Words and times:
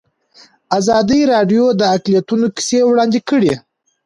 ازادي 0.77 1.21
راډیو 1.33 1.65
د 1.79 1.81
اقلیتونه 1.95 2.45
کیسې 2.57 2.79
وړاندې 2.85 3.19
کړي. 3.29 3.53